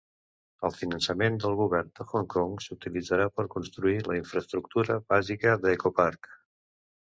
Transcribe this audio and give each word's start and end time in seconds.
El 0.69 0.71
finançament 0.77 1.35
del 1.43 1.53
govern 1.59 1.91
de 1.99 2.05
Hong 2.13 2.25
Kong 2.35 2.57
s'utilitzarà 2.65 3.29
per 3.37 3.47
construir 3.57 3.95
la 4.09 4.19
infraestructura 4.23 4.99
bàsica 5.15 5.57
d'EcoPark. 5.69 6.35